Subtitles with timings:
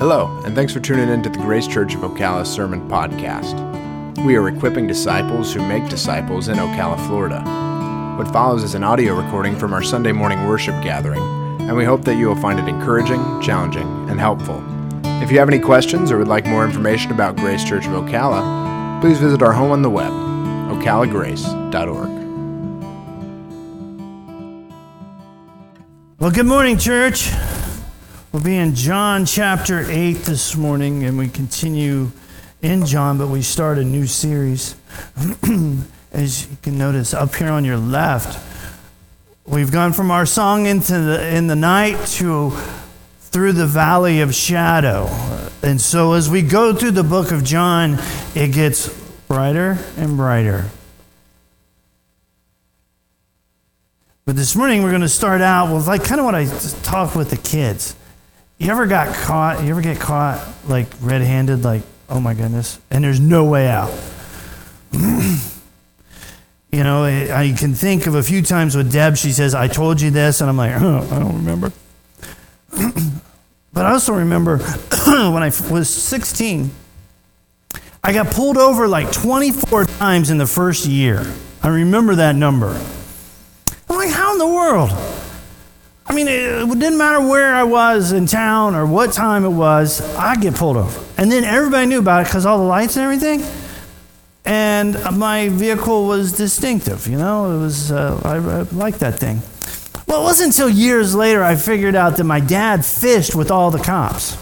[0.00, 3.54] Hello, and thanks for tuning in to the Grace Church of Ocala Sermon Podcast.
[4.24, 7.42] We are equipping disciples who make disciples in Ocala, Florida.
[8.16, 11.20] What follows is an audio recording from our Sunday morning worship gathering,
[11.60, 14.64] and we hope that you will find it encouraging, challenging, and helpful.
[15.22, 19.02] If you have any questions or would like more information about Grace Church of Ocala,
[19.02, 20.12] please visit our home on the web,
[20.72, 22.08] ocalagrace.org.
[26.18, 27.28] Well, good morning, church.
[28.32, 32.12] We'll be in John chapter 8 this morning, and we continue
[32.62, 34.76] in John, but we start a new series.
[36.12, 38.38] As you can notice up here on your left,
[39.46, 42.50] we've gone from our song into the in the night to
[43.18, 45.08] through the valley of shadow.
[45.64, 47.98] And so as we go through the book of John,
[48.36, 48.88] it gets
[49.26, 50.70] brighter and brighter.
[54.24, 56.46] But this morning we're going to start out with like kind of what I
[56.84, 57.96] talked with the kids.
[58.60, 59.64] You ever got caught?
[59.64, 61.64] You ever get caught like red-handed?
[61.64, 61.80] Like,
[62.10, 63.90] oh my goodness, and there's no way out.
[64.92, 65.00] you
[66.70, 69.16] know, I, I can think of a few times with Deb.
[69.16, 71.72] She says, "I told you this," and I'm like, oh, I don't remember.
[73.72, 74.58] but I also remember
[75.06, 76.70] when I was 16,
[78.04, 81.24] I got pulled over like 24 times in the first year.
[81.62, 82.78] I remember that number.
[83.88, 84.90] I'm like, how in the world?
[86.10, 90.00] I mean, it didn't matter where I was in town or what time it was,
[90.16, 91.04] I'd get pulled over.
[91.16, 93.44] And then everybody knew about it because all the lights and everything.
[94.44, 99.40] And my vehicle was distinctive, you know, it was, uh, I, I liked that thing.
[100.08, 103.70] Well, it wasn't until years later I figured out that my dad fished with all
[103.70, 104.36] the cops.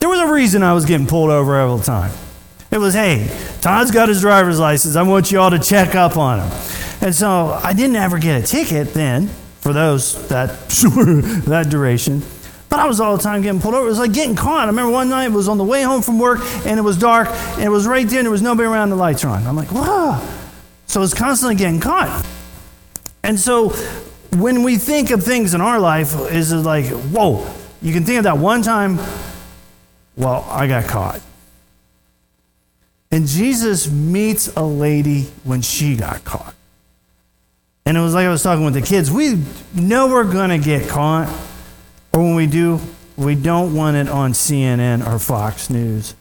[0.00, 2.12] There was a reason I was getting pulled over the time.
[2.70, 4.94] It was, hey, Todd's got his driver's license.
[4.94, 6.81] I want you all to check up on him.
[7.02, 9.26] And so I didn't ever get a ticket then
[9.60, 10.48] for those that
[11.46, 12.22] that duration.
[12.68, 13.84] But I was all the time getting pulled over.
[13.84, 14.62] It was like getting caught.
[14.62, 16.96] I remember one night it was on the way home from work and it was
[16.96, 18.90] dark and it was right there and there was nobody around.
[18.90, 19.46] The lights are on.
[19.46, 20.26] I'm like, whoa.
[20.86, 22.24] So I was constantly getting caught.
[23.24, 23.70] And so
[24.36, 28.18] when we think of things in our life, is it like, whoa, you can think
[28.18, 28.98] of that one time,
[30.16, 31.20] well, I got caught.
[33.10, 36.54] And Jesus meets a lady when she got caught.
[37.84, 39.10] And it was like I was talking with the kids.
[39.10, 39.42] We
[39.74, 41.28] know we're going to get caught.
[42.12, 42.80] Or when we do,
[43.16, 46.14] we don't want it on CNN or Fox News.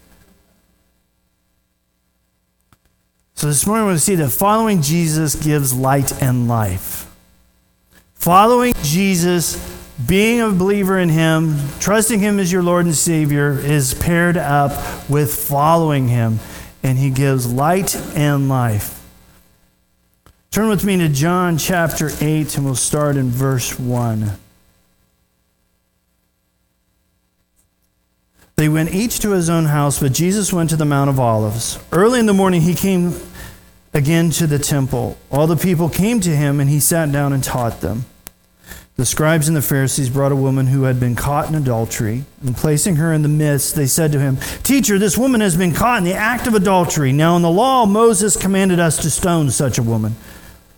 [3.35, 7.11] So this morning we're going to see that following Jesus gives light and life.
[8.13, 9.57] Following Jesus,
[10.07, 15.09] being a believer in Him, trusting Him as your Lord and Savior, is paired up
[15.09, 16.39] with following Him,
[16.83, 19.00] and He gives light and life.
[20.51, 24.33] Turn with me to John chapter 8, and we'll start in verse 1.
[28.57, 31.79] They went each to his own house, but Jesus went to the Mount of Olives.
[31.93, 33.15] Early in the morning, he came
[33.93, 35.17] again to the temple.
[35.31, 38.03] All the people came to him, and he sat down and taught them.
[38.97, 42.57] The scribes and the Pharisees brought a woman who had been caught in adultery, and
[42.57, 45.99] placing her in the midst, they said to him, Teacher, this woman has been caught
[45.99, 47.13] in the act of adultery.
[47.13, 50.17] Now, in the law, Moses commanded us to stone such a woman.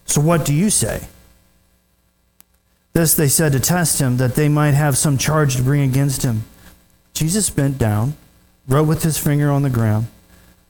[0.06, 1.08] So what do you say?
[2.94, 6.24] This they said to test him, that they might have some charge to bring against
[6.24, 6.44] him.
[7.14, 8.16] Jesus bent down,
[8.68, 10.08] wrote with his finger on the ground,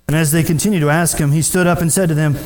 [0.08, 2.38] and as they continued to ask him, he stood up and said to them,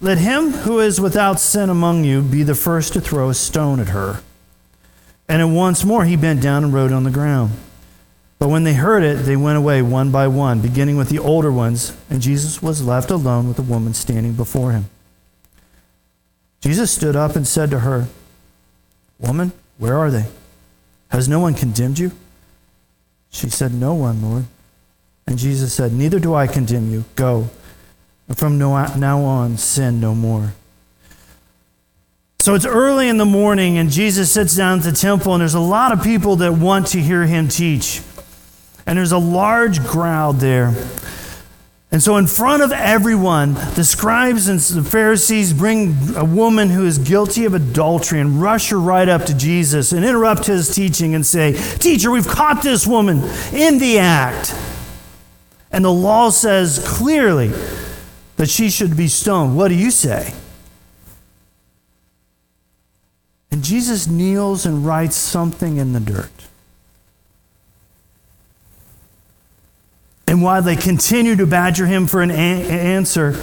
[0.00, 3.80] Let him who is without sin among you be the first to throw a stone
[3.80, 4.20] at her.
[5.28, 7.52] And at once more he bent down and wrote on the ground.
[8.38, 11.52] But when they heard it, they went away one by one, beginning with the older
[11.52, 14.86] ones, and Jesus was left alone with the woman standing before him.
[16.64, 18.08] Jesus stood up and said to her,
[19.18, 20.24] Woman, where are they?
[21.10, 22.10] Has no one condemned you?
[23.28, 24.46] She said, No one, Lord.
[25.26, 27.04] And Jesus said, Neither do I condemn you.
[27.16, 27.50] Go.
[28.28, 30.54] And from now on, sin no more.
[32.40, 35.52] So it's early in the morning, and Jesus sits down at the temple, and there's
[35.52, 38.00] a lot of people that want to hear him teach.
[38.86, 40.72] And there's a large crowd there.
[41.94, 46.84] And so, in front of everyone, the scribes and the Pharisees bring a woman who
[46.84, 51.14] is guilty of adultery and rush her right up to Jesus and interrupt his teaching
[51.14, 53.18] and say, Teacher, we've caught this woman
[53.52, 54.52] in the act.
[55.70, 57.52] And the law says clearly
[58.38, 59.56] that she should be stoned.
[59.56, 60.34] What do you say?
[63.52, 66.48] And Jesus kneels and writes something in the dirt.
[70.34, 73.40] And while they continue to badger him for an a- answer,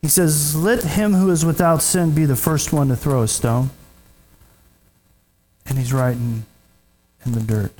[0.00, 3.28] he says, Let him who is without sin be the first one to throw a
[3.28, 3.68] stone.
[5.66, 6.46] And he's writing,
[7.26, 7.72] in the dirt.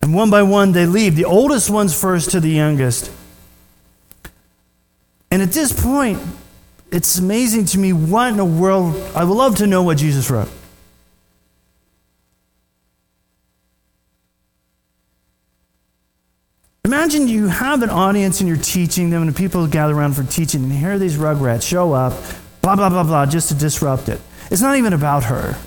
[0.00, 3.12] And one by one they leave, the oldest ones first to the youngest.
[5.30, 6.22] And at this point,
[6.90, 10.30] it's amazing to me what in the world, I would love to know what Jesus
[10.30, 10.48] wrote.
[16.86, 20.62] Imagine you have an audience and you're teaching them, and people gather around for teaching,
[20.62, 22.12] and here these rugrats show up,
[22.62, 24.20] blah, blah, blah, blah, just to disrupt it.
[24.52, 25.58] It's not even about her,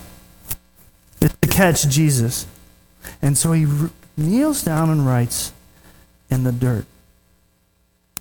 [1.20, 2.48] it's to catch Jesus.
[3.22, 3.68] And so he
[4.16, 5.52] kneels down and writes
[6.30, 6.86] in the dirt.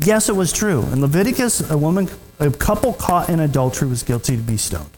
[0.00, 0.82] Yes, it was true.
[0.92, 2.08] In Leviticus, a woman,
[2.40, 4.90] a couple caught in adultery was guilty to be stoned.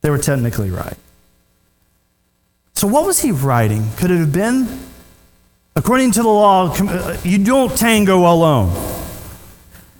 [0.00, 0.96] They were technically right.
[2.74, 3.90] So, what was he writing?
[3.96, 4.66] Could it have been
[5.76, 8.74] According to the law, uh, you don't tango alone.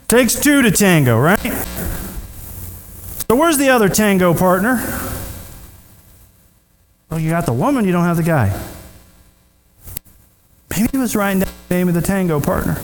[0.09, 1.39] Takes two to tango, right?
[3.29, 4.77] So where's the other tango partner?
[7.11, 8.59] Well, you got the woman, you don't have the guy.
[10.71, 12.81] Maybe he was writing down the name of the tango partner.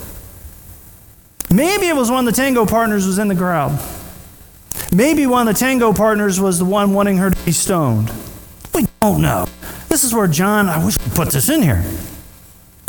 [1.51, 3.81] Maybe it was one of the tango partners was in the crowd.
[4.95, 8.13] Maybe one of the tango partners was the one wanting her to be stoned.
[8.75, 9.47] We don't know.
[9.89, 11.83] This is where John, I wish we put this in here.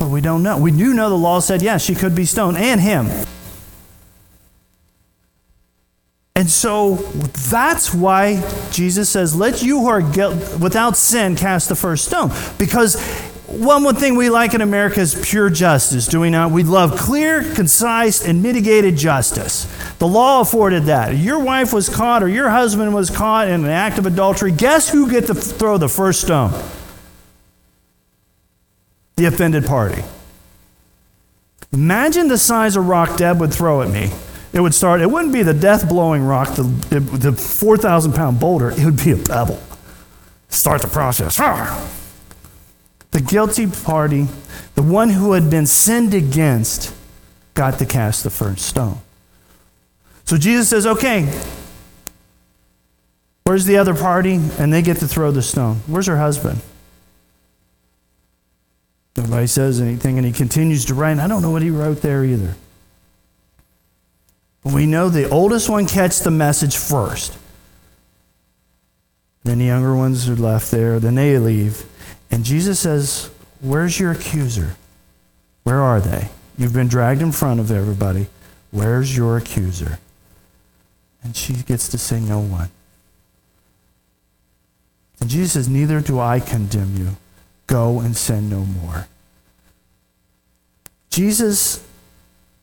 [0.03, 0.57] But we don't know.
[0.57, 3.07] We do know the law said, yes, she could be stoned, and him.
[6.35, 11.75] And so that's why Jesus says, Let you who are guilt, without sin cast the
[11.75, 12.31] first stone.
[12.57, 13.01] Because
[13.47, 16.51] one, one thing we like in America is pure justice, do we not?
[16.51, 19.73] We love clear, concise, and mitigated justice.
[19.99, 21.15] The law afforded that.
[21.15, 24.51] Your wife was caught or your husband was caught in an act of adultery.
[24.51, 26.51] Guess who get to throw the first stone?
[29.15, 30.03] The offended party.
[31.71, 34.11] Imagine the size of rock Deb would throw at me.
[34.53, 36.63] It would start, it wouldn't be the death blowing rock, the,
[36.99, 39.59] the 4,000 pound boulder, it would be a pebble.
[40.49, 41.37] Start the process.
[43.09, 44.27] The guilty party,
[44.75, 46.93] the one who had been sinned against,
[47.55, 48.99] got to cast the first stone.
[50.25, 51.23] So Jesus says, okay,
[53.43, 54.39] where's the other party?
[54.59, 55.77] And they get to throw the stone.
[55.87, 56.61] Where's her husband?
[59.15, 61.11] Nobody says anything, and he continues to write.
[61.11, 62.55] And I don't know what he wrote there either.
[64.63, 67.37] But we know the oldest one catch the message first.
[69.43, 70.99] Then the younger ones are left there.
[70.99, 71.85] Then they leave.
[72.31, 73.29] And Jesus says,
[73.61, 74.75] Where's your accuser?
[75.63, 76.29] Where are they?
[76.57, 78.27] You've been dragged in front of everybody.
[78.71, 79.99] Where's your accuser?
[81.21, 82.69] And she gets to say, No one.
[85.19, 87.15] And Jesus says, Neither do I condemn you.
[87.67, 89.07] Go and sin no more.
[91.09, 91.85] Jesus,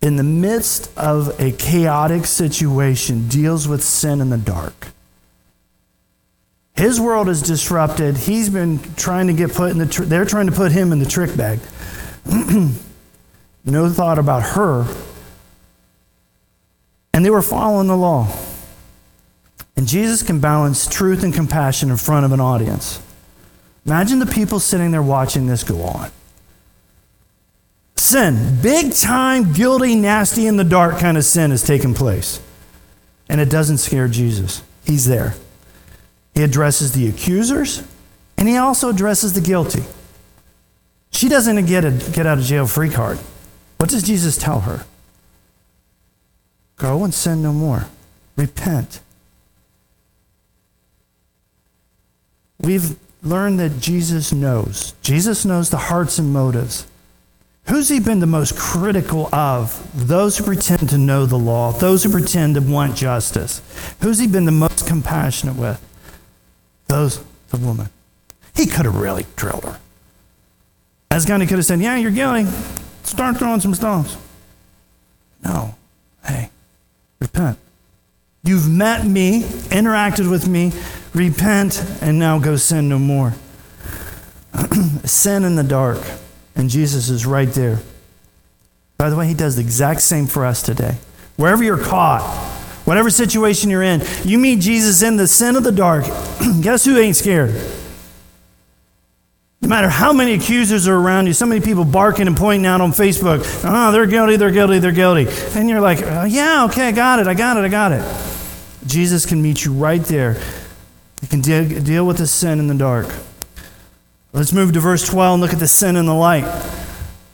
[0.00, 4.88] in the midst of a chaotic situation, deals with sin in the dark.
[6.74, 8.16] His world is disrupted.
[8.16, 10.98] He's been trying to get put in the, tr- they're trying to put him in
[10.98, 11.60] the trick bag.
[13.64, 14.86] no thought about her.
[17.12, 18.34] And they were following the law.
[19.76, 23.00] And Jesus can balance truth and compassion in front of an audience.
[23.86, 26.10] Imagine the people sitting there watching this go on.
[27.96, 32.40] Sin, big time, guilty, nasty, in the dark kind of sin has taken place.
[33.28, 34.62] And it doesn't scare Jesus.
[34.84, 35.34] He's there.
[36.34, 37.82] He addresses the accusers,
[38.36, 39.84] and he also addresses the guilty.
[41.10, 43.18] She doesn't get a get out of jail free card.
[43.76, 44.84] What does Jesus tell her?
[46.76, 47.86] Go and sin no more.
[48.36, 49.00] Repent.
[52.58, 54.92] We've learn that Jesus knows.
[55.02, 56.86] Jesus knows the hearts and motives.
[57.68, 59.88] Who's he been the most critical of?
[59.94, 63.62] Those who pretend to know the law, those who pretend to want justice.
[64.00, 65.80] Who's he been the most compassionate with?
[66.88, 67.88] Those, the woman.
[68.56, 69.78] He could have really drilled her.
[71.10, 72.50] As he could have said, Yeah, you're guilty.
[73.04, 74.16] Start throwing some stones.
[75.44, 75.74] No.
[76.24, 76.50] Hey,
[77.18, 77.58] repent.
[78.42, 80.72] You've met me, interacted with me,
[81.14, 83.34] repent, and now go sin no more.
[85.04, 86.00] sin in the dark,
[86.56, 87.80] and Jesus is right there.
[88.96, 90.96] By the way, he does the exact same for us today.
[91.36, 92.22] Wherever you're caught,
[92.84, 96.04] whatever situation you're in, you meet Jesus in the sin of the dark.
[96.60, 97.54] Guess who ain't scared?
[99.62, 102.80] No matter how many accusers are around you, so many people barking and pointing out
[102.80, 105.28] on Facebook, oh, they're guilty, they're guilty, they're guilty.
[105.54, 108.04] And you're like, oh, yeah, okay, I got it, I got it, I got it.
[108.86, 110.40] Jesus can meet you right there.
[111.20, 113.14] He can de- deal with the sin in the dark.
[114.32, 116.44] Let's move to verse 12 and look at the sin in the light.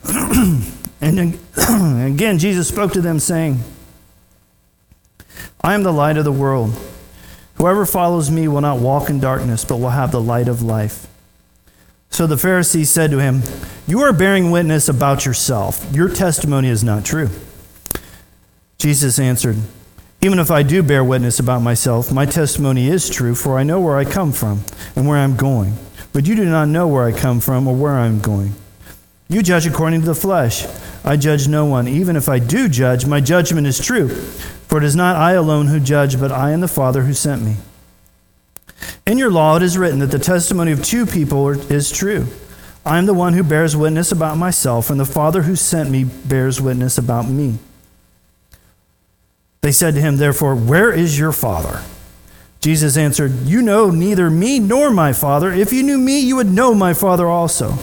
[1.01, 1.39] and
[2.13, 3.61] again, Jesus spoke to them, saying,
[5.61, 6.75] I am the light of the world.
[7.57, 11.07] Whoever follows me will not walk in darkness, but will have the light of life.
[12.11, 13.43] So the Pharisees said to him,
[13.87, 15.87] You are bearing witness about yourself.
[15.93, 17.29] Your testimony is not true.
[18.79, 19.57] Jesus answered,
[20.27, 23.79] Even if I do bear witness about myself, my testimony is true, for I know
[23.79, 24.65] where I come from
[24.97, 25.75] and where I'm going.
[26.13, 28.53] But you do not know where I come from or where I'm going.
[29.29, 30.67] You judge according to the flesh.
[31.05, 31.87] I judge no one.
[31.87, 34.09] Even if I do judge, my judgment is true.
[34.09, 37.43] For it is not I alone who judge, but I and the Father who sent
[37.43, 37.59] me.
[39.07, 42.27] In your law it is written that the testimony of two people is true.
[42.85, 46.03] I am the one who bears witness about myself, and the Father who sent me
[46.03, 47.61] bears witness about me.
[49.67, 51.83] They said to him, Therefore, where is your Father?
[52.61, 55.53] Jesus answered, You know neither me nor my Father.
[55.53, 57.75] If you knew me, you would know my Father also.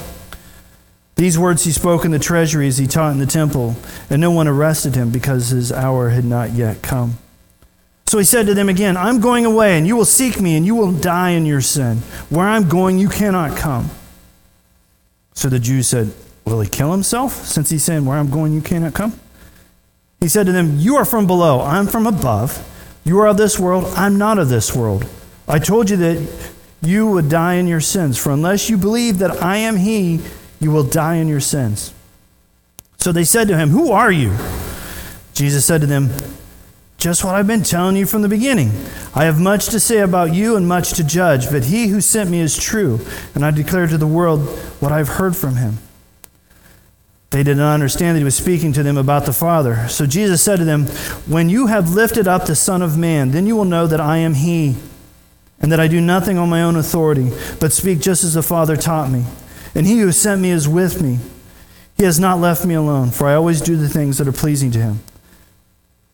[1.15, 3.75] These words he spoke in the treasury as he taught in the temple,
[4.09, 7.17] and no one arrested him because his hour had not yet come.
[8.05, 10.65] So he said to them again, I'm going away, and you will seek me, and
[10.65, 11.97] you will die in your sin.
[12.29, 13.89] Where I'm going, you cannot come.
[15.33, 16.13] So the Jews said,
[16.45, 19.19] Will he kill himself, since he's saying, Where I'm going, you cannot come?
[20.23, 22.65] He said to them, You are from below, I'm from above.
[23.03, 25.05] You are of this world, I'm not of this world.
[25.49, 29.43] I told you that you would die in your sins, for unless you believe that
[29.43, 30.21] I am he,
[30.61, 31.93] you will die in your sins.
[32.99, 34.33] So they said to him, Who are you?
[35.33, 36.09] Jesus said to them,
[36.97, 38.71] just what I've been telling you from the beginning.
[39.13, 42.29] I have much to say about you and much to judge, but he who sent
[42.29, 43.01] me is true,
[43.35, 44.47] and I declare to the world
[44.79, 45.79] what I've heard from him.
[47.33, 49.87] They did not understand that he was speaking to them about the Father.
[49.87, 50.85] So Jesus said to them,
[51.25, 54.17] When you have lifted up the Son of Man, then you will know that I
[54.17, 54.75] am he,
[55.59, 58.77] and that I do nothing on my own authority, but speak just as the Father
[58.77, 59.25] taught me.
[59.73, 61.17] And he who sent me is with me.
[61.97, 64.69] He has not left me alone, for I always do the things that are pleasing
[64.69, 64.99] to him.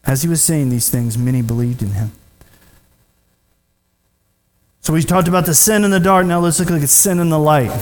[0.06, 2.14] As he was saying these things, many believed in him.
[4.80, 6.26] So we talked about the sin in the dark.
[6.26, 7.78] Now let's look at sin in the light.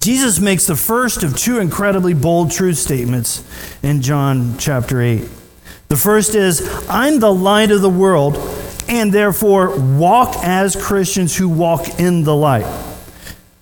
[0.00, 3.44] Jesus makes the first of two incredibly bold truth statements
[3.82, 5.28] in John chapter 8.
[5.88, 8.36] The first is, I'm the light of the world,
[8.88, 12.66] and therefore walk as Christians who walk in the light.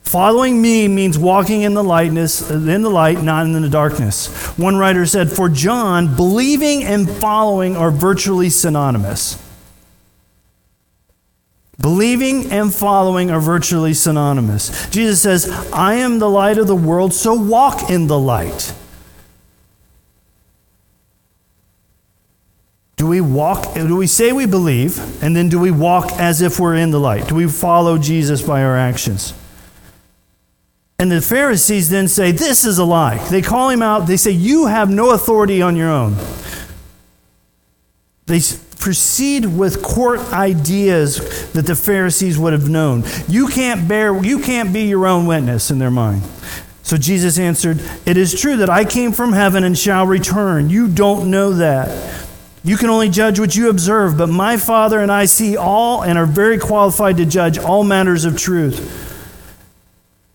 [0.02, 4.28] Following me means walking in the lightness, in the light, not in the darkness.
[4.56, 9.42] One writer said, For John, believing and following are virtually synonymous.
[11.78, 14.88] Believing and following are virtually synonymous.
[14.88, 18.74] Jesus says, I am the light of the world, so walk in the light.
[22.96, 26.58] Do we walk, do we say we believe, and then do we walk as if
[26.58, 27.28] we're in the light?
[27.28, 29.34] Do we follow Jesus by our actions?
[30.98, 33.18] And the Pharisees then say, This is a lie.
[33.28, 34.06] They call him out.
[34.06, 36.16] They say, You have no authority on your own.
[38.24, 38.40] They
[38.86, 43.02] proceed with court ideas that the Pharisees would have known.
[43.26, 46.22] You can't bear, you can't be your own witness in their mind.
[46.84, 50.70] So Jesus answered, It is true that I came from heaven and shall return.
[50.70, 52.28] You don't know that.
[52.62, 56.16] You can only judge what you observe, but my Father and I see all and
[56.16, 59.05] are very qualified to judge all matters of truth.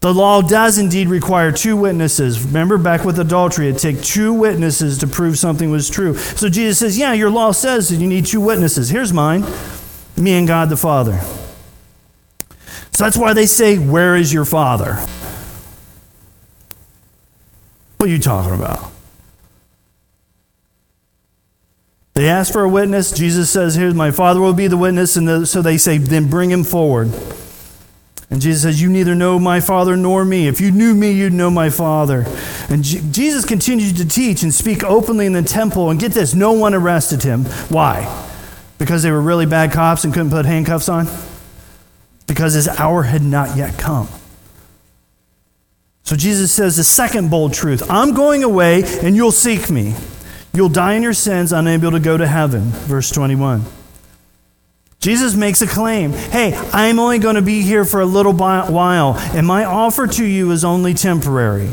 [0.01, 2.43] The law does indeed require two witnesses.
[2.43, 6.15] Remember back with adultery, it take two witnesses to prove something was true.
[6.15, 8.89] So Jesus says, Yeah, your law says that you need two witnesses.
[8.89, 9.46] Here's mine
[10.17, 11.20] me and God the Father.
[12.91, 14.96] So that's why they say, Where is your Father?
[17.98, 18.91] What are you talking about?
[22.15, 23.12] They ask for a witness.
[23.12, 25.15] Jesus says, Here's my Father will be the witness.
[25.15, 27.12] And the, so they say, Then bring him forward.
[28.31, 30.47] And Jesus says, You neither know my Father nor me.
[30.47, 32.25] If you knew me, you'd know my Father.
[32.69, 35.89] And Jesus continued to teach and speak openly in the temple.
[35.89, 37.43] And get this no one arrested him.
[37.67, 38.07] Why?
[38.77, 41.07] Because they were really bad cops and couldn't put handcuffs on?
[42.25, 44.07] Because his hour had not yet come.
[46.03, 49.93] So Jesus says the second bold truth I'm going away and you'll seek me.
[50.53, 52.63] You'll die in your sins, unable to go to heaven.
[52.63, 53.63] Verse 21.
[55.01, 59.15] Jesus makes a claim Hey, I'm only going to be here for a little while,
[59.17, 61.72] and my offer to you is only temporary.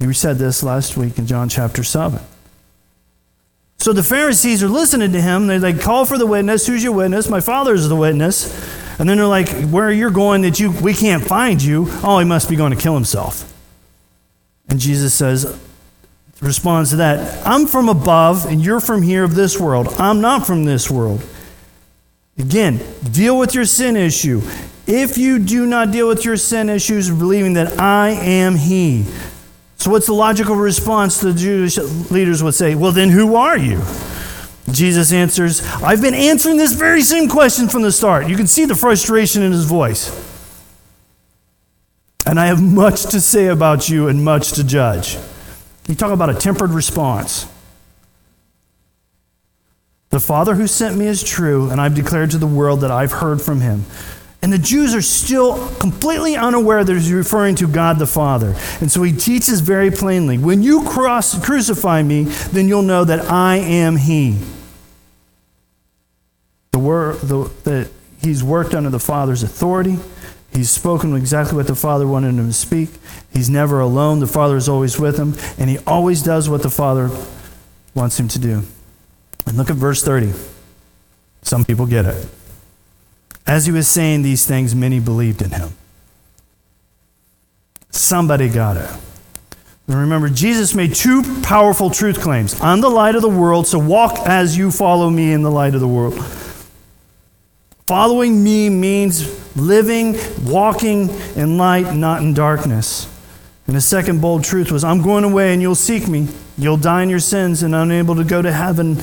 [0.00, 2.20] We said this last week in John chapter 7.
[3.78, 5.46] So the Pharisees are listening to him.
[5.46, 6.66] They like call for the witness.
[6.66, 7.28] Who's your witness?
[7.28, 8.52] My father is the witness.
[8.98, 11.86] And then they're like, Where are you're going that you we can't find you?
[12.02, 13.52] Oh, he must be going to kill himself.
[14.68, 15.58] And Jesus says,
[16.42, 19.88] responds to that I'm from above and you're from here of this world.
[19.98, 21.24] I'm not from this world.
[22.36, 22.80] Again,
[23.10, 24.42] deal with your sin issue.
[24.86, 29.04] If you do not deal with your sin issues, believing that I am He.
[29.76, 31.78] So, what's the logical response the Jewish
[32.10, 32.74] leaders would say?
[32.74, 33.80] Well, then who are you?
[34.70, 38.28] Jesus answers, I've been answering this very same question from the start.
[38.28, 40.10] You can see the frustration in his voice.
[42.24, 45.18] and I have much to say about you and much to judge.
[45.88, 47.46] You talk about a tempered response.
[50.10, 53.12] The Father who sent me is true, and I've declared to the world that I've
[53.12, 53.84] heard from him.
[54.42, 58.56] And the Jews are still completely unaware that he's referring to God the Father.
[58.80, 63.30] And so he teaches very plainly when you cross, crucify me, then you'll know that
[63.30, 64.36] I am he.
[66.72, 69.98] The, word, the, the, he's worked under the Father's authority.
[70.52, 72.90] He's spoken exactly what the Father wanted him to speak.
[73.32, 74.20] He's never alone.
[74.20, 75.34] The Father is always with him.
[75.58, 77.10] And he always does what the Father
[77.94, 78.62] wants him to do.
[79.46, 80.32] And look at verse 30.
[81.42, 82.28] Some people get it.
[83.46, 85.70] As he was saying these things, many believed in him.
[87.90, 88.90] Somebody got it.
[89.88, 93.78] And remember, Jesus made two powerful truth claims I'm the light of the world, so
[93.78, 96.14] walk as you follow me in the light of the world.
[97.86, 103.08] Following me means living, walking in light, not in darkness.
[103.66, 106.28] And the second bold truth was I'm going away and you'll seek me.
[106.58, 108.98] You'll die in your sins and unable to go to heaven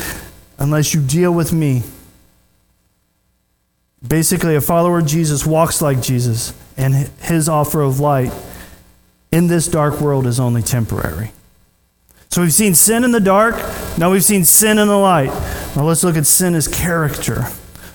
[0.57, 1.83] unless you deal with me.
[4.05, 8.31] Basically, a follower of Jesus walks like Jesus, and his offer of light
[9.31, 11.31] in this dark world is only temporary.
[12.29, 13.55] So we've seen sin in the dark,
[13.97, 15.31] now we've seen sin in the light.
[15.75, 17.47] Now let's look at sin as character.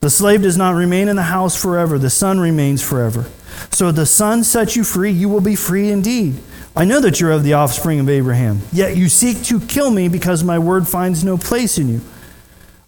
[0.00, 3.26] The slave does not remain in the house forever, the son remains forever.
[3.70, 6.36] So the son sets you free, you will be free indeed.
[6.76, 10.08] I know that you're of the offspring of Abraham, yet you seek to kill me
[10.08, 12.00] because my word finds no place in you.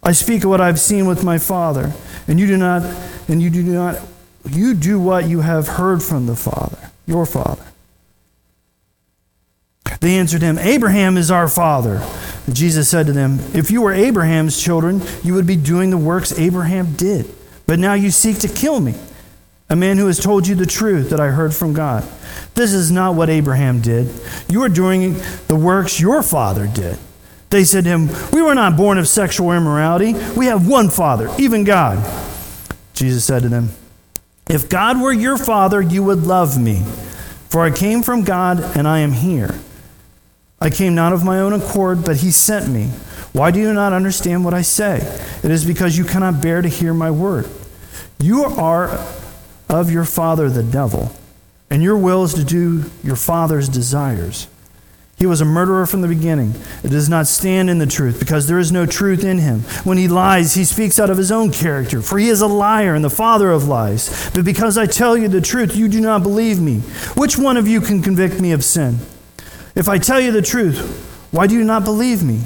[0.01, 1.91] I speak of what I've seen with my father,
[2.27, 2.83] and you do not
[3.27, 3.99] and you do not
[4.49, 7.63] you do what you have heard from the Father, your Father.
[9.99, 12.01] They answered him, Abraham is our father.
[12.51, 16.37] Jesus said to them, If you were Abraham's children, you would be doing the works
[16.37, 17.27] Abraham did.
[17.65, 18.95] But now you seek to kill me,
[19.69, 22.07] a man who has told you the truth that I heard from God.
[22.55, 24.09] This is not what Abraham did.
[24.49, 25.15] You are doing
[25.47, 26.97] the works your father did.
[27.49, 30.13] They said to him, We were not born of sexual immorality.
[30.35, 32.03] We have one father, even God.
[32.93, 33.69] Jesus said to them,
[34.51, 36.83] if God were your father, you would love me,
[37.47, 39.57] for I came from God and I am here.
[40.61, 42.91] I came not of my own accord, but he sent me.
[43.33, 44.97] Why do you not understand what I say?
[45.43, 47.49] It is because you cannot bear to hear my word.
[48.19, 49.03] You are
[49.67, 51.11] of your father, the devil,
[51.71, 54.47] and your will is to do your father's desires.
[55.17, 56.55] He was a murderer from the beginning.
[56.83, 59.61] It does not stand in the truth because there is no truth in him.
[59.83, 62.95] When he lies, he speaks out of his own character, for he is a liar
[62.95, 64.31] and the father of lies.
[64.33, 66.79] But because I tell you the truth, you do not believe me.
[67.15, 68.97] Which one of you can convict me of sin?
[69.75, 72.41] If I tell you the truth, why do you not believe me?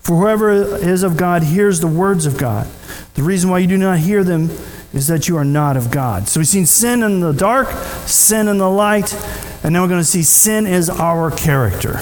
[0.00, 2.66] For whoever is of God hears the words of God.
[3.14, 4.50] The reason why you do not hear them
[4.92, 6.28] is that you are not of God.
[6.28, 7.68] So we've seen sin in the dark,
[8.06, 9.14] sin in the light,
[9.62, 12.00] and now we're going to see sin is our character.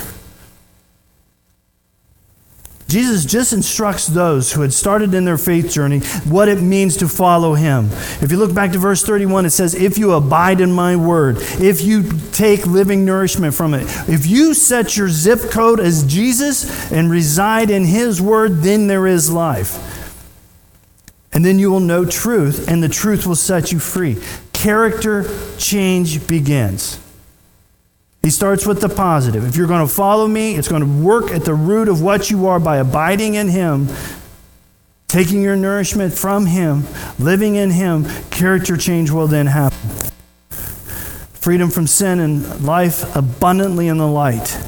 [2.90, 7.09] Jesus just instructs those who had started in their faith journey what it means to
[7.09, 7.87] follow him.
[8.20, 11.37] If you look back to verse 31, it says, If you abide in my word,
[11.38, 16.90] if you take living nourishment from it, if you set your zip code as Jesus
[16.90, 19.87] and reside in his word, then there is life.
[21.33, 24.18] And then you will know truth, and the truth will set you free.
[24.53, 26.98] Character change begins.
[28.22, 29.46] He starts with the positive.
[29.46, 32.30] If you're going to follow me, it's going to work at the root of what
[32.30, 33.88] you are by abiding in Him,
[35.09, 36.85] taking your nourishment from Him,
[37.18, 38.04] living in Him.
[38.30, 39.78] Character change will then happen.
[41.33, 44.62] Freedom from sin and life abundantly in the light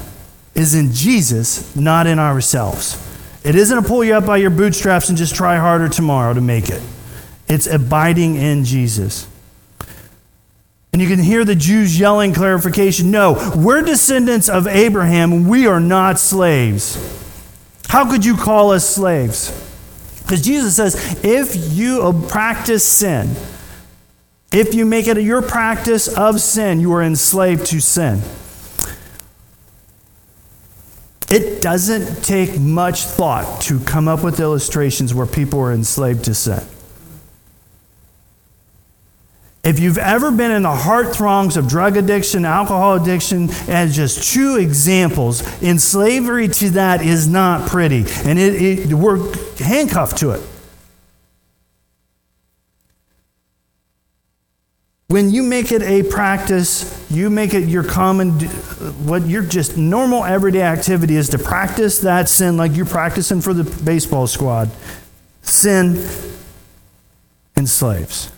[0.54, 2.98] is in Jesus, not in ourselves.
[3.44, 6.40] It isn't to pull you up by your bootstraps and just try harder tomorrow to
[6.40, 6.82] make it.
[7.48, 9.26] It's abiding in Jesus.
[10.92, 15.48] And you can hear the Jews yelling clarification no, we're descendants of Abraham.
[15.48, 16.98] We are not slaves.
[17.88, 19.50] How could you call us slaves?
[20.22, 23.34] Because Jesus says if you practice sin,
[24.52, 28.20] if you make it your practice of sin, you are enslaved to sin.
[31.30, 36.34] It doesn't take much thought to come up with illustrations where people are enslaved to
[36.34, 36.62] sin.
[39.64, 44.32] If you've ever been in the heart throngs of drug addiction, alcohol addiction, as just
[44.32, 48.04] two examples, in slavery to that is not pretty.
[48.24, 49.18] And it, it, we're
[49.58, 50.42] handcuffed to it.
[55.06, 58.30] When you make it a practice, you make it your common,
[59.06, 63.54] what your just normal everyday activity is to practice that sin like you're practicing for
[63.54, 64.70] the baseball squad.
[65.42, 66.04] Sin
[67.56, 68.32] enslaves.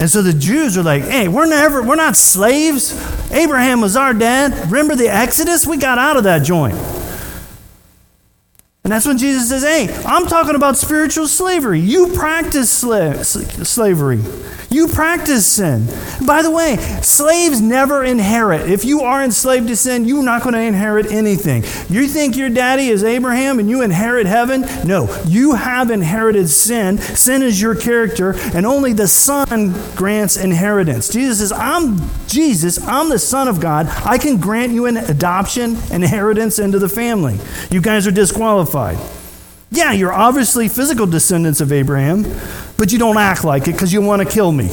[0.00, 2.92] And so the Jews are like, hey, we're never, we're not slaves.
[3.32, 4.52] Abraham was our dad.
[4.70, 5.66] Remember the Exodus?
[5.66, 6.76] We got out of that joint.
[8.88, 11.78] And that's when Jesus says, hey, I'm talking about spiritual slavery.
[11.78, 14.22] You practice sla- slavery.
[14.70, 15.86] You practice sin.
[16.26, 18.70] By the way, slaves never inherit.
[18.70, 21.64] If you are enslaved to sin, you're not going to inherit anything.
[21.90, 24.62] You think your daddy is Abraham and you inherit heaven?
[24.86, 26.96] No, you have inherited sin.
[26.96, 31.10] Sin is your character, and only the Son grants inheritance.
[31.10, 31.98] Jesus says, I'm
[32.28, 33.86] Jesus, I'm the Son of God.
[34.04, 37.38] I can grant you an adoption, inheritance into the family.
[37.70, 38.98] You guys are disqualified.
[39.70, 42.24] Yeah, you're obviously physical descendants of Abraham,
[42.76, 44.70] but you don't act like it because you want to kill me.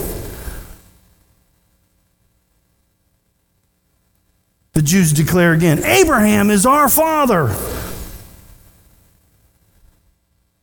[4.74, 7.56] The Jews declare again Abraham is our father.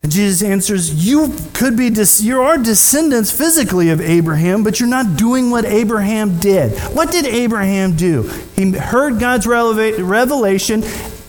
[0.02, 5.16] And Jesus answers, You could be, you are descendants physically of Abraham, but you're not
[5.16, 6.76] doing what Abraham did.
[6.94, 8.22] What did Abraham do?
[8.56, 10.82] He heard God's revelation,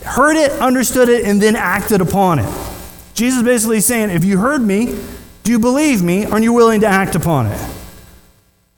[0.04, 2.52] heard it, understood it, and then acted upon it.
[3.14, 4.98] Jesus basically saying, If you heard me,
[5.44, 6.26] do you believe me?
[6.26, 7.70] Are you willing to act upon it?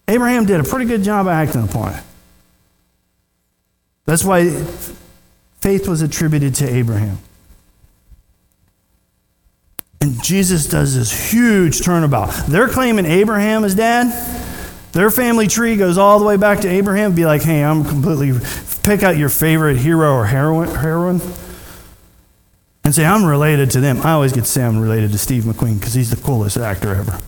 [0.08, 2.04] Abraham did a pretty good job of acting upon it.
[4.06, 4.50] That's why
[5.62, 7.18] faith was attributed to Abraham.
[10.06, 12.30] And Jesus does this huge turnabout.
[12.48, 14.14] They're claiming Abraham is dad.
[14.92, 17.16] Their family tree goes all the way back to Abraham.
[17.16, 18.40] Be like, hey, I'm completely.
[18.84, 20.68] Pick out your favorite hero or heroine.
[20.68, 21.22] heroine
[22.84, 24.00] and say, I'm related to them.
[24.04, 26.94] I always get to say I'm related to Steve McQueen because he's the coolest actor
[26.94, 27.20] ever.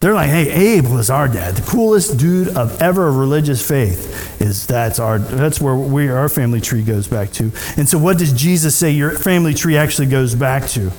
[0.00, 1.56] They're like, hey, Abe was our dad.
[1.56, 6.62] The coolest dude of ever religious faith is that's our that's where we our family
[6.62, 7.52] tree goes back to.
[7.76, 10.90] And so what does Jesus say your family tree actually goes back to?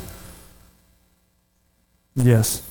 [2.15, 2.61] Yes.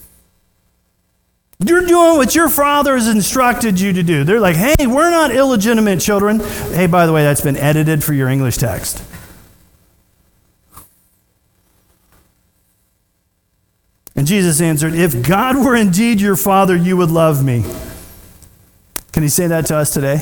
[1.66, 4.22] You're doing what your father has instructed you to do.
[4.22, 6.40] They're like, hey, we're not illegitimate children.
[6.72, 9.02] Hey, by the way, that's been edited for your English text.
[14.20, 17.64] And Jesus answered, If God were indeed your father, you would love me.
[19.12, 20.18] Can he say that to us today?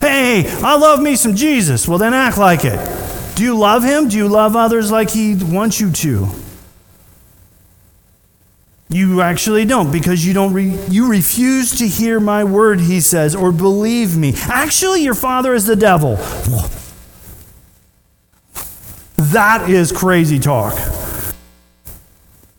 [0.00, 1.88] Hey, I love me some Jesus.
[1.88, 2.78] Well, then act like it.
[3.34, 4.08] Do you love him?
[4.08, 6.28] Do you love others like he wants you to?
[8.90, 13.34] You actually don't because you don't re- you refuse to hear my word he says
[13.34, 14.34] or believe me.
[14.42, 16.14] Actually your father is the devil.
[19.16, 20.74] That is crazy talk.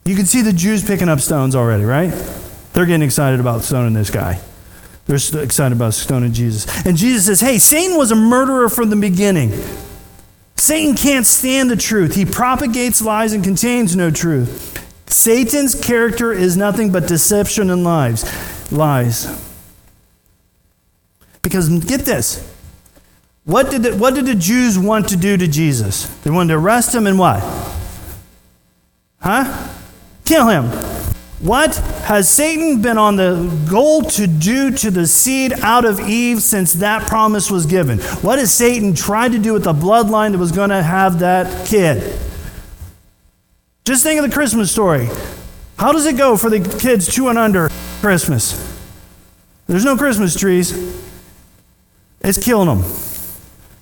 [0.08, 2.14] You can see the Jews picking up stones already, right?
[2.72, 4.40] They're getting excited about stoning this guy.
[5.06, 6.86] They're excited about stoning Jesus.
[6.86, 9.52] And Jesus says, "Hey, Satan was a murderer from the beginning.
[10.56, 12.16] Satan can't stand the truth.
[12.16, 14.82] He propagates lies and contains no truth.
[15.08, 18.24] Satan's character is nothing but deception and lies.
[18.72, 19.28] Lies.
[21.42, 22.50] Because get this.
[23.44, 26.06] What did, the, what did the Jews want to do to Jesus?
[26.24, 27.42] They wanted to arrest him and what?
[29.20, 29.74] Huh?
[30.28, 30.66] Kill him.
[31.40, 36.42] What has Satan been on the goal to do to the seed out of Eve
[36.42, 38.00] since that promise was given?
[38.00, 41.66] What has Satan tried to do with the bloodline that was going to have that
[41.66, 42.20] kid?
[43.86, 45.08] Just think of the Christmas story.
[45.78, 47.70] How does it go for the kids two and under
[48.02, 48.78] Christmas?
[49.68, 50.74] There's no Christmas trees.
[52.20, 53.07] It's killing them.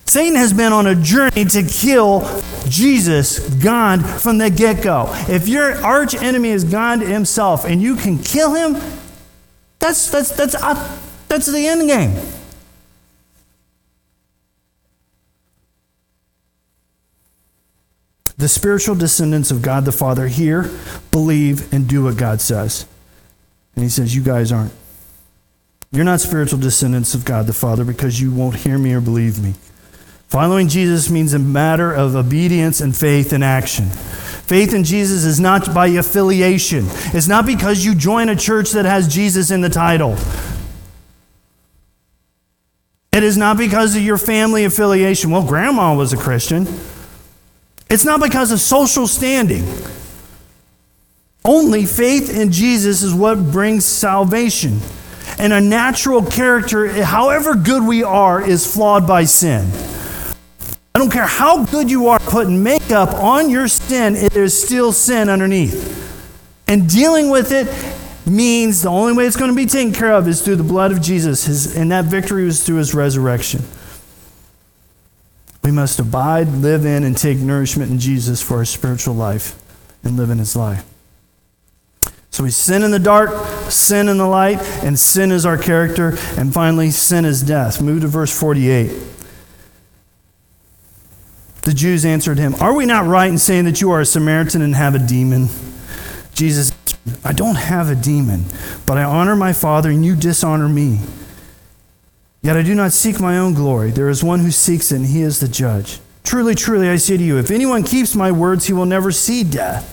[0.06, 5.08] Satan has been on a journey to kill Jesus, God, from the get go.
[5.28, 8.82] If your arch enemy is God Himself and you can kill him,
[9.80, 12.16] that's, that's, that's, uh, that's the end game.
[18.38, 20.70] The spiritual descendants of God the Father hear,
[21.12, 22.86] believe, and do what God says.
[23.76, 24.74] And he says, You guys aren't.
[25.92, 29.42] You're not spiritual descendants of God the Father because you won't hear me or believe
[29.42, 29.54] me.
[30.36, 33.86] Following Jesus means a matter of obedience and faith in action.
[33.86, 36.88] Faith in Jesus is not by affiliation.
[37.14, 40.18] It's not because you join a church that has Jesus in the title.
[43.14, 45.32] It is not because of your family affiliation.
[45.32, 46.68] Well, grandma was a Christian.
[47.90, 49.64] It's not because of social standing.
[51.46, 54.82] Only faith in Jesus is what brings salvation.
[55.40, 59.72] And a natural character, however good we are, is flawed by sin.
[60.96, 65.28] I don't care how good you are putting makeup on your sin, there's still sin
[65.28, 66.02] underneath.
[66.70, 67.68] And dealing with it
[68.26, 70.94] means the only way it's going to be taken care of is through the blood
[70.94, 73.62] of Jesus, his, and that victory was through his resurrection.
[75.66, 79.62] We must abide, live in, and take nourishment in Jesus for our spiritual life
[80.06, 80.86] and live in his life.
[82.30, 83.32] So we sin in the dark,
[83.70, 86.18] sin in the light, and sin is our character.
[86.38, 87.82] And finally, sin is death.
[87.82, 89.15] Move to verse 48.
[91.66, 94.62] The Jews answered him, Are we not right in saying that you are a Samaritan
[94.62, 95.50] and have a demon?
[96.36, 96.72] Jesus,
[97.24, 98.46] I don't have a demon,
[98.86, 101.00] but I honor my Father, and you dishonor me.
[102.44, 103.90] Yet I do not seek my own glory.
[103.90, 106.00] There is one who seeks it, and he is the judge.
[106.24, 109.44] Truly, truly, I say to you, if anyone keeps my words, he will never see
[109.44, 109.92] death.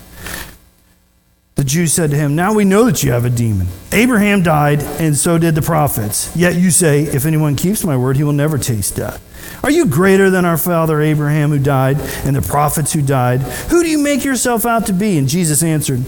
[1.54, 3.68] The Jews said to him, Now we know that you have a demon.
[3.92, 6.34] Abraham died, and so did the prophets.
[6.36, 9.22] Yet you say, If anyone keeps my word, he will never taste death.
[9.62, 13.40] Are you greater than our father Abraham who died, and the prophets who died?
[13.42, 15.18] Who do you make yourself out to be?
[15.18, 16.04] And Jesus answered,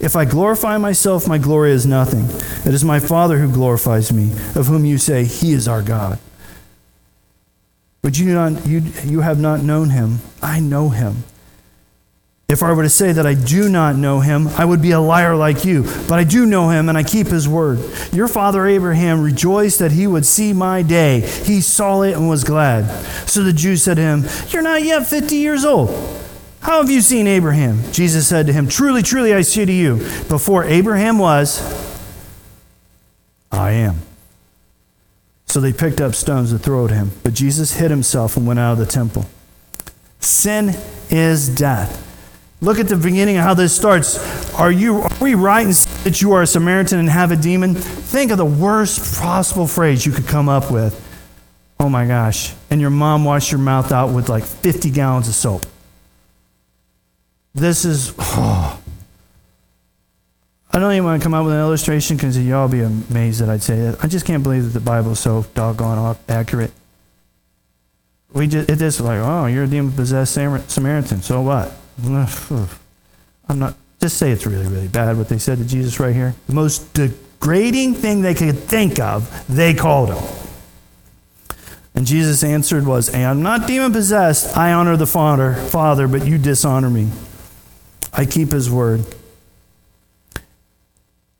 [0.00, 2.26] if I glorify myself, my glory is nothing.
[2.64, 6.20] It is my Father who glorifies me, of whom you say, He is our God.
[8.00, 10.20] But you, do not, you, you have not known him.
[10.40, 11.24] I know him.
[12.48, 15.00] If I were to say that I do not know him, I would be a
[15.00, 15.82] liar like you.
[16.08, 17.78] But I do know him, and I keep his word.
[18.12, 21.20] Your father Abraham rejoiced that he would see my day.
[21.20, 22.88] He saw it and was glad.
[23.28, 25.90] So the Jews said to him, You're not yet 50 years old
[26.60, 27.80] how have you seen Abraham?
[27.92, 29.96] Jesus said to him, Truly, truly, I say to you,
[30.28, 31.62] before Abraham was,
[33.50, 33.96] I am.
[35.46, 37.12] So they picked up stones to throw at him.
[37.22, 39.26] But Jesus hid himself and went out of the temple.
[40.20, 40.74] Sin
[41.08, 42.04] is death.
[42.60, 44.18] Look at the beginning of how this starts.
[44.54, 47.36] Are you are we right in saying that you are a Samaritan and have a
[47.36, 47.74] demon?
[47.74, 51.04] Think of the worst possible phrase you could come up with.
[51.78, 52.54] Oh my gosh.
[52.70, 55.64] And your mom washed your mouth out with like 50 gallons of soap.
[57.54, 58.80] This is, oh.
[60.70, 63.48] I don't even want to come up with an illustration because y'all be amazed that
[63.48, 63.96] I'd say it.
[64.02, 66.72] I just can't believe that the Bible is so doggone accurate.
[68.32, 71.22] We just, it is like, oh, you're a demon possessed Samaritan.
[71.22, 71.72] So what?
[72.02, 76.34] I'm not, just say it's really, really bad what they said to Jesus right here.
[76.46, 80.22] The most degrading thing they could think of, they called him.
[81.94, 84.56] And Jesus answered was, I'm not demon possessed.
[84.56, 87.10] I honor the Father, Father, but you dishonor me.
[88.12, 89.04] I keep his word.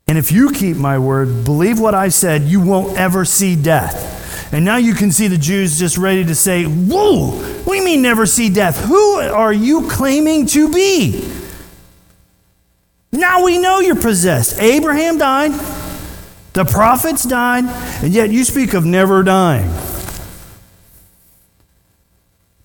[0.09, 4.18] And if you keep my word, believe what I said, you won't ever see death.
[4.51, 8.27] And now you can see the Jews just ready to say, Whoa, you mean never
[8.27, 8.85] see death?
[8.85, 11.31] Who are you claiming to be?
[13.13, 14.59] Now we know you're possessed.
[14.59, 15.53] Abraham died,
[16.53, 17.65] the prophets died,
[18.03, 19.71] and yet you speak of never dying.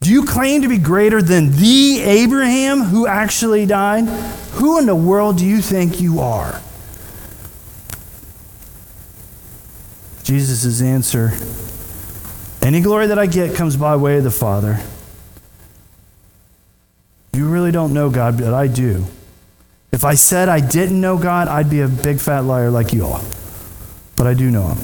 [0.02, 4.04] Do you claim to be greater than the Abraham who actually died?
[4.56, 6.62] Who in the world do you think you are?
[10.24, 11.32] Jesus' answer
[12.64, 14.80] Any glory that I get comes by way of the Father.
[17.34, 19.06] You really don't know God, but I do.
[19.92, 23.06] If I said I didn't know God, I'd be a big fat liar like you
[23.06, 23.24] all.
[24.16, 24.78] But I do know Him.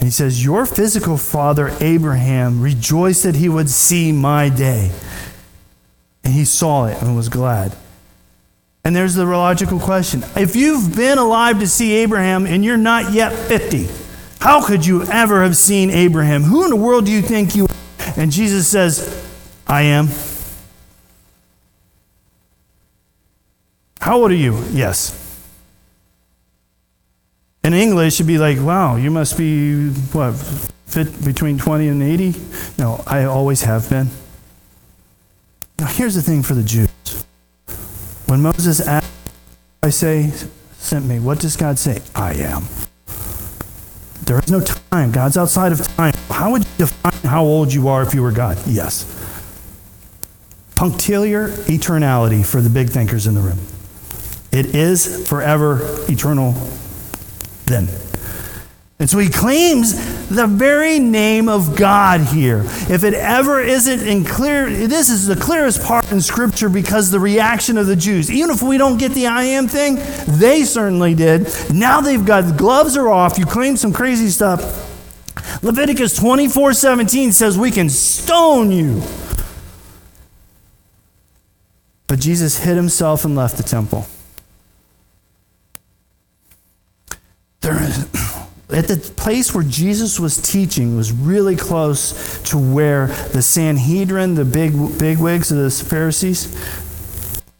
[0.00, 4.90] And he says, Your physical father, Abraham, rejoiced that he would see my day.
[6.24, 7.76] And he saw it and was glad.
[8.82, 13.12] And there's the logical question if you've been alive to see Abraham and you're not
[13.12, 13.88] yet 50,
[14.40, 16.42] how could you ever have seen Abraham?
[16.44, 18.14] Who in the world do you think you are?
[18.16, 19.24] And Jesus says,
[19.66, 20.08] I am.
[24.00, 24.64] How old are you?
[24.70, 25.16] Yes.
[27.62, 30.32] In English, it'd be like, wow, you must be, what,
[30.86, 32.34] fit between 20 and 80?
[32.78, 34.08] No, I always have been.
[35.78, 36.88] Now, here's the thing for the Jews.
[38.26, 39.06] When Moses asked,
[39.82, 40.30] I say,
[40.78, 42.00] sent me, what does God say?
[42.14, 42.64] I am.
[44.30, 45.10] There is no time.
[45.10, 46.14] God's outside of time.
[46.28, 48.58] How would you define how old you are if you were God?
[48.64, 49.04] Yes.
[50.76, 53.58] Punctiliar eternality for the big thinkers in the room.
[54.52, 56.52] It is forever eternal
[57.66, 57.88] then.
[59.00, 62.60] And so he claims the very name of God here.
[62.90, 67.18] If it ever isn't in clear, this is the clearest part in Scripture because the
[67.18, 68.30] reaction of the Jews.
[68.30, 69.96] Even if we don't get the I am thing,
[70.38, 71.48] they certainly did.
[71.72, 73.38] Now they've got gloves are off.
[73.38, 74.86] You claim some crazy stuff.
[75.62, 79.02] Leviticus 24 17 says we can stone you
[82.06, 84.06] But Jesus hid himself and left the temple.
[87.60, 87.78] There,
[88.80, 94.44] at the place where Jesus was teaching was really close to where the Sanhedrin, the
[94.44, 96.56] big big wigs of the Pharisees,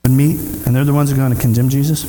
[0.03, 2.05] would meet, and they're the ones who are going to condemn Jesus.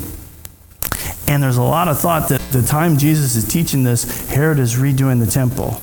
[1.28, 4.76] And there's a lot of thought that the time Jesus is teaching this, Herod is
[4.76, 5.82] redoing the temple.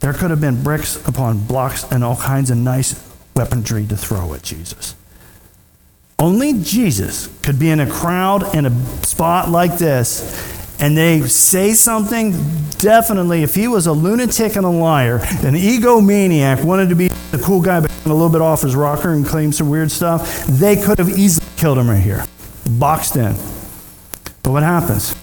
[0.00, 3.02] There could have been bricks upon blocks and all kinds of nice
[3.34, 4.94] weaponry to throw at Jesus.
[6.18, 11.72] Only Jesus could be in a crowd in a spot like this and they say
[11.72, 12.32] something,
[12.78, 17.38] definitely, if he was a lunatic and a liar, an egomaniac, wanted to be the
[17.38, 20.76] cool guy but a little bit off his rocker and claim some weird stuff, they
[20.76, 22.24] could have easily killed him right here,
[22.78, 23.34] boxed in.
[24.42, 25.16] But what happens?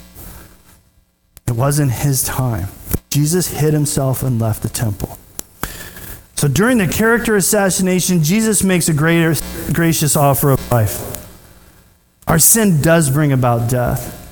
[1.47, 2.67] It wasn't his time.
[3.09, 5.17] Jesus hid himself and left the temple.
[6.35, 9.35] So during the character assassination, Jesus makes a greater,
[9.71, 11.25] gracious offer of life.
[12.27, 14.22] Our sin does bring about death.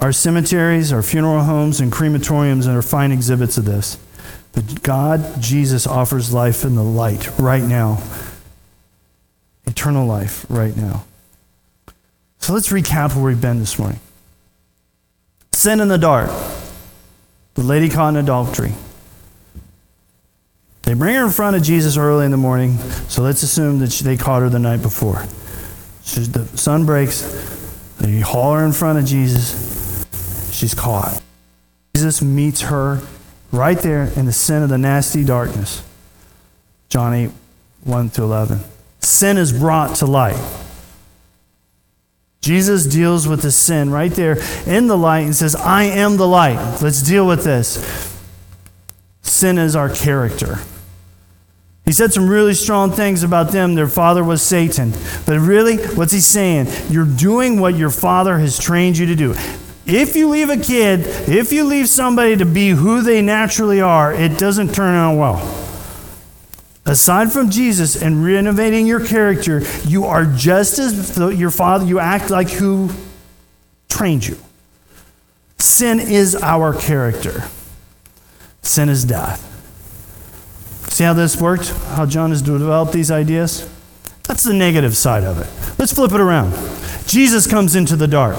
[0.00, 3.98] Our cemeteries, our funeral homes, and crematoriums are fine exhibits of this.
[4.52, 8.02] But God, Jesus, offers life in the light right now.
[9.66, 11.04] Eternal life right now.
[12.38, 14.00] So let's recap where we've been this morning.
[15.52, 16.30] Sin in the dark.
[17.54, 18.72] The lady caught in adultery.
[20.82, 23.90] They bring her in front of Jesus early in the morning, so let's assume that
[23.90, 25.26] they caught her the night before.
[26.14, 27.20] The sun breaks,
[27.98, 29.77] they haul her in front of Jesus,
[30.58, 31.22] she's caught.
[31.94, 33.00] Jesus meets her
[33.52, 35.82] right there in the sin of the nasty darkness.
[36.88, 37.30] John 8,
[37.84, 38.60] 1 through 11.
[39.00, 40.38] Sin is brought to light.
[42.40, 46.26] Jesus deals with the sin right there in the light and says, I am the
[46.26, 46.80] light.
[46.82, 48.16] Let's deal with this.
[49.22, 50.58] Sin is our character.
[51.84, 53.74] He said some really strong things about them.
[53.74, 54.92] Their father was Satan.
[55.24, 56.66] But really, what's he saying?
[56.90, 59.34] You're doing what your father has trained you to do.
[59.88, 64.12] If you leave a kid, if you leave somebody to be who they naturally are,
[64.12, 65.64] it doesn't turn out well.
[66.84, 72.28] Aside from Jesus and renovating your character, you are just as your father, you act
[72.28, 72.90] like who
[73.88, 74.36] trained you.
[75.56, 77.44] Sin is our character,
[78.60, 79.46] sin is death.
[80.90, 81.70] See how this worked?
[81.70, 83.66] How John has developed these ideas?
[84.24, 85.78] That's the negative side of it.
[85.78, 86.52] Let's flip it around.
[87.06, 88.36] Jesus comes into the dark.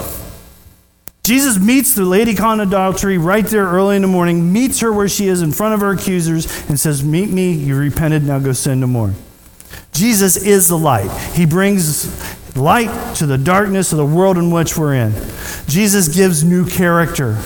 [1.23, 4.91] Jesus meets the lady caught in adultery right there early in the morning, meets her
[4.91, 8.39] where she is in front of her accusers, and says, Meet me, you repented, now
[8.39, 9.13] go sin no more.
[9.91, 11.12] Jesus is the light.
[11.34, 15.13] He brings light to the darkness of the world in which we're in.
[15.67, 17.38] Jesus gives new character.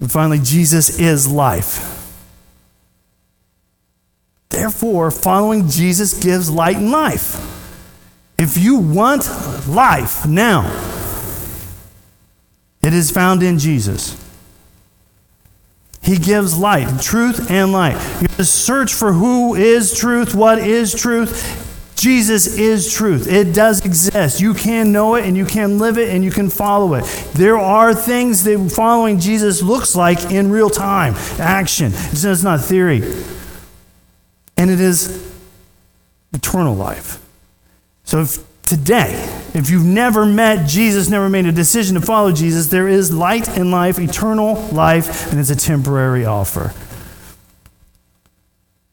[0.00, 1.90] And finally, Jesus is life.
[4.48, 7.36] Therefore, following Jesus gives light and life.
[8.38, 9.28] If you want
[9.68, 10.62] life now,
[12.84, 14.20] it is found in Jesus.
[16.02, 17.94] He gives light, truth and light.
[18.20, 21.62] You have to search for who is truth, what is truth.
[21.96, 23.26] Jesus is truth.
[23.26, 24.38] It does exist.
[24.38, 27.04] You can know it and you can live it and you can follow it.
[27.32, 31.92] There are things that following Jesus looks like in real time, action.
[31.94, 33.02] It's not theory.
[34.58, 35.32] And it is
[36.34, 37.24] eternal life.
[38.02, 42.66] So if today, if you've never met Jesus, never made a decision to follow Jesus,
[42.66, 46.74] there is light in life, eternal life, and it's a temporary offer.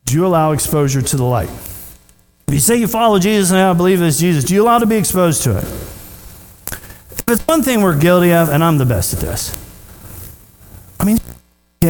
[0.06, 1.50] Do you allow exposure to the light?
[2.47, 4.86] If you say you follow Jesus and I believe it's Jesus, do you allow to
[4.86, 5.63] be exposed to it?
[5.63, 9.58] If it's one thing we're guilty of, and I'm the best at this,
[11.00, 11.17] I mean,
[11.80, 11.89] they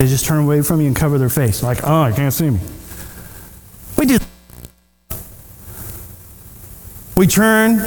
[0.00, 2.58] just turn away from you and cover their face, like, oh, I can't see me.
[3.96, 4.18] We do
[7.16, 7.78] we turn,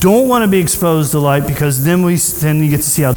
[0.00, 3.02] don't want to be exposed to light because then we then you get to see
[3.02, 3.14] how.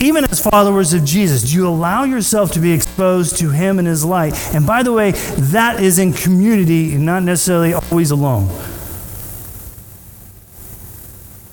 [0.00, 3.86] Even as followers of Jesus, do you allow yourself to be exposed to Him and
[3.86, 4.34] His light?
[4.54, 8.48] And by the way, that is in community, not necessarily always alone.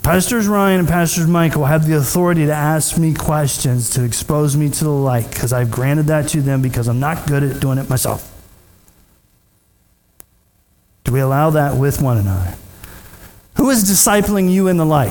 [0.02, 4.70] Pastors Ryan and Pastors Michael have the authority to ask me questions to expose me
[4.70, 7.78] to the light because I've granted that to them because I'm not good at doing
[7.78, 8.29] it myself.
[11.10, 12.54] Do we allow that with one another?
[13.56, 15.10] Who is discipling you in the light?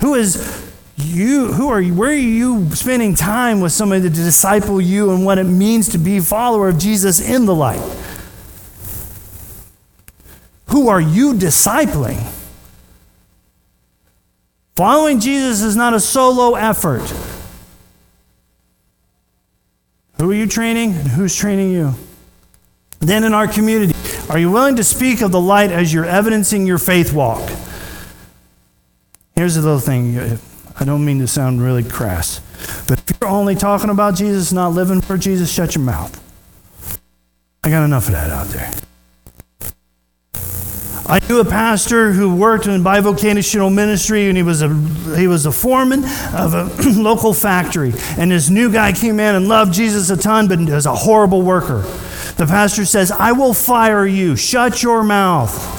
[0.00, 5.10] Who is you who are where are you spending time with somebody to disciple you
[5.10, 7.82] and what it means to be a follower of Jesus in the light?
[10.68, 12.26] Who are you discipling?
[14.74, 17.02] Following Jesus is not a solo effort.
[20.16, 21.92] Who are you training and who's training you?
[23.00, 23.99] Then in our community,
[24.30, 27.50] are you willing to speak of the light as you're evidencing your faith walk?
[29.34, 30.38] Here's a little thing.
[30.78, 32.40] I don't mean to sound really crass,
[32.86, 36.16] but if you're only talking about Jesus, not living for Jesus, shut your mouth.
[37.64, 38.72] I got enough of that out there.
[41.06, 44.68] I knew a pastor who worked in bivocational ministry, and he was a
[45.16, 47.92] he was a foreman of a local factory.
[48.16, 51.42] And this new guy came in and loved Jesus a ton, but was a horrible
[51.42, 51.84] worker.
[52.36, 54.36] The pastor says, "I will fire you.
[54.36, 55.78] Shut your mouth."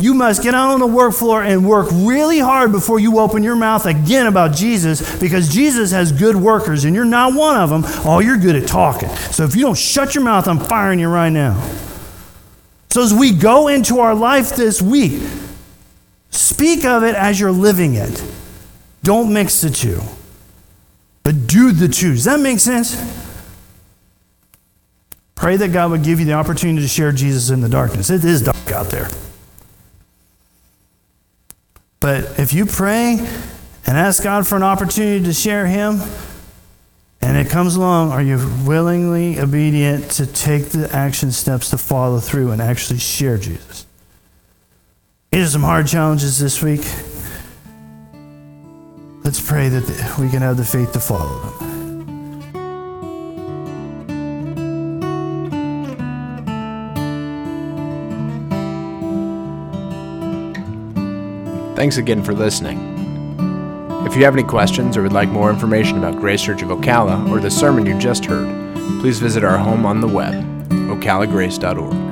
[0.00, 3.42] You must get out on the work floor and work really hard before you open
[3.42, 7.68] your mouth again about Jesus because Jesus has good workers and you're not one of
[7.68, 7.82] them.
[8.06, 9.10] Oh, you're good at talking.
[9.30, 11.62] So if you don't shut your mouth, I'm firing you right now.
[12.88, 15.20] So as we go into our life this week,
[16.30, 18.24] speak of it as you're living it.
[19.02, 20.00] Don't mix the two,
[21.24, 22.12] but do the two.
[22.12, 22.96] Does that make sense?
[25.40, 28.10] Pray that God would give you the opportunity to share Jesus in the darkness.
[28.10, 29.08] It is dark out there.
[31.98, 33.26] But if you pray
[33.86, 36.02] and ask God for an opportunity to share Him,
[37.22, 38.36] and it comes along, are you
[38.66, 43.86] willingly obedient to take the action steps to follow through and actually share Jesus?
[45.32, 46.84] These are some hard challenges this week.
[49.24, 51.69] Let's pray that we can have the faith to follow them.
[61.80, 62.76] Thanks again for listening.
[64.04, 67.30] If you have any questions or would like more information about Grace Church of Ocala
[67.30, 68.46] or the sermon you just heard,
[69.00, 70.34] please visit our home on the web,
[70.68, 72.09] ocalagrace.org.